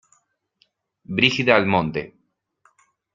[1.17, 2.03] Brígida Almonte.